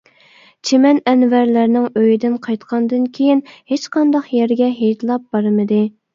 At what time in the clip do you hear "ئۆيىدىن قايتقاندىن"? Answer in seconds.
2.01-3.05